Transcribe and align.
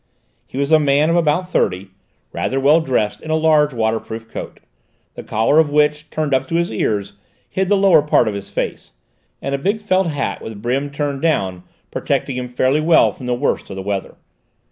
He 0.47 0.57
was 0.57 0.71
a 0.71 0.79
man 0.79 1.11
of 1.11 1.15
about 1.15 1.47
thirty, 1.47 1.91
rather 2.33 2.59
well 2.59 2.81
dressed 2.81 3.21
in 3.21 3.29
a 3.29 3.35
large 3.35 3.71
waterproof 3.71 4.27
coat, 4.27 4.59
the 5.13 5.21
collar 5.21 5.59
of 5.59 5.69
which, 5.69 6.09
turned 6.09 6.33
up 6.33 6.47
to 6.47 6.55
his 6.55 6.71
ears, 6.71 7.17
hid 7.47 7.69
the 7.69 7.77
lower 7.77 8.01
part 8.01 8.27
of 8.27 8.33
his 8.33 8.49
face, 8.49 8.93
and 9.43 9.53
a 9.53 9.59
big 9.59 9.79
felt 9.79 10.07
hat 10.07 10.41
with 10.41 10.59
brim 10.59 10.89
turned 10.89 11.21
down 11.21 11.61
protecting 11.91 12.35
him 12.35 12.47
fairly 12.49 12.81
well 12.81 13.11
from 13.11 13.27
the 13.27 13.35
worst 13.35 13.69
of 13.69 13.75
the 13.75 13.83
weather. 13.83 14.15